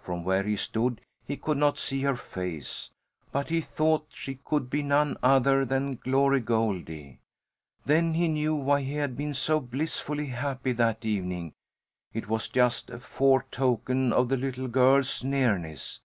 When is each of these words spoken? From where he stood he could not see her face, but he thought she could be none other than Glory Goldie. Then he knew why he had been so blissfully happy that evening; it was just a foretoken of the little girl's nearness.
From 0.00 0.22
where 0.22 0.44
he 0.44 0.54
stood 0.54 1.00
he 1.26 1.36
could 1.36 1.56
not 1.58 1.76
see 1.76 2.02
her 2.02 2.14
face, 2.14 2.90
but 3.32 3.48
he 3.48 3.60
thought 3.60 4.06
she 4.10 4.36
could 4.44 4.70
be 4.70 4.80
none 4.80 5.16
other 5.24 5.64
than 5.64 5.96
Glory 5.96 6.38
Goldie. 6.38 7.18
Then 7.84 8.14
he 8.14 8.28
knew 8.28 8.54
why 8.54 8.82
he 8.82 8.94
had 8.94 9.16
been 9.16 9.34
so 9.34 9.58
blissfully 9.58 10.26
happy 10.26 10.70
that 10.70 11.04
evening; 11.04 11.54
it 12.14 12.28
was 12.28 12.46
just 12.48 12.90
a 12.90 13.00
foretoken 13.00 14.12
of 14.12 14.28
the 14.28 14.36
little 14.36 14.68
girl's 14.68 15.24
nearness. 15.24 16.00